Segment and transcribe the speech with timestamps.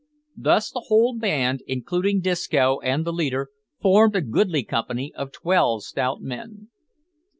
[0.35, 5.83] Thus the whole band, including Disco and the leader, formed a goodly company of twelve
[5.83, 6.69] stout men.